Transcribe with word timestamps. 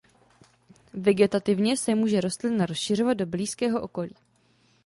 Vegetativně 0.93 1.77
se 1.77 1.95
může 1.95 2.21
rostlina 2.21 2.65
rozšiřovat 2.65 3.13
do 3.13 3.25
blízkého 3.25 3.81
okolí. 3.81 4.15